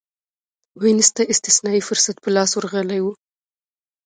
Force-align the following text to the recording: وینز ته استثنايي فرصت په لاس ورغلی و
وینز 0.81 1.07
ته 1.15 1.23
استثنايي 1.33 1.81
فرصت 1.87 2.15
په 2.21 2.29
لاس 2.35 2.51
ورغلی 2.53 2.99
و 3.01 3.05